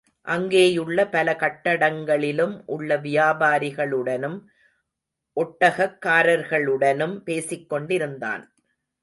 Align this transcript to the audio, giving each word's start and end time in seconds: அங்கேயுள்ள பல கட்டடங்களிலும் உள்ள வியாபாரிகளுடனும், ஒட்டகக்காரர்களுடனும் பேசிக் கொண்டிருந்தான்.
அங்கேயுள்ள 0.27 1.11
பல 1.11 1.35
கட்டடங்களிலும் 1.39 2.63
உள்ள 2.65 2.97
வியாபாரிகளுடனும், 2.97 4.39
ஒட்டகக்காரர்களுடனும் 5.37 7.15
பேசிக் 7.19 7.69
கொண்டிருந்தான். 7.69 8.53